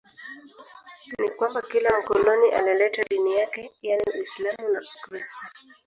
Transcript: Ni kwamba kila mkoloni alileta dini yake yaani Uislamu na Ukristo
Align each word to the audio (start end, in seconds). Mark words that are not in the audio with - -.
Ni 1.19 1.29
kwamba 1.29 1.61
kila 1.61 1.99
mkoloni 1.99 2.51
alileta 2.51 3.03
dini 3.03 3.35
yake 3.35 3.71
yaani 3.81 4.03
Uislamu 4.19 4.69
na 4.73 4.81
Ukristo 4.97 5.37